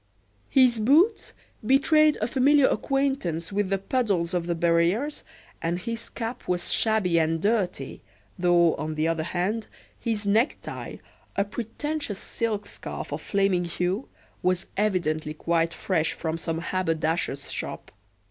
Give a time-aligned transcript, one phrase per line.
[0.49, 5.23] His boots betrayed a familiar acquaintance with the puddles of the barrieres,
[5.61, 8.01] and his cap was shabby and dirty,
[8.35, 9.67] though, on the other hand,
[9.99, 10.95] his necktie,
[11.35, 14.09] a pretentious silk scarf of flaming hue,
[14.41, 17.91] was evidently quite fresh from some haberdasher's shop.